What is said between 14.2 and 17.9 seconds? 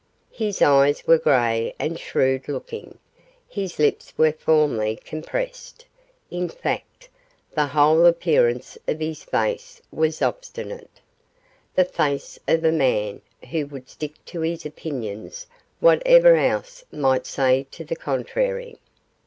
to his opinions whatever anyone else might say to